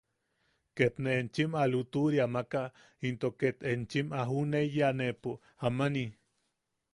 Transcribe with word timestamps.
Ket 0.77 0.93
ne 1.03 1.11
enchim 1.21 1.51
a 1.61 1.63
lutuʼuria 1.71 2.25
maka 2.35 2.61
into 3.07 3.27
ket 3.39 3.57
enchim 3.71 4.07
a 4.19 4.21
juʼuneyaneʼepo 4.29 5.31
amani. 5.65 6.05